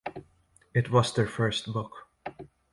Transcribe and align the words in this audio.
It 0.73 0.89
was 0.89 1.13
their 1.13 1.27
first 1.27 1.71
book. 1.71 1.91